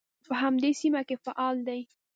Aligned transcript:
په 0.27 0.33
همدې 0.41 0.71
سیمه 0.81 1.01
کې 1.07 1.15
فعال 1.25 1.57
دی. 1.67 1.81